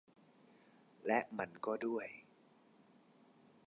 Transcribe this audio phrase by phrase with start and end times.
[1.07, 2.07] และมันก็ด้วย